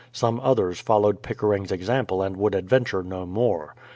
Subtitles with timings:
[0.11, 3.75] Some others followed Pickering's example and would adventure no more.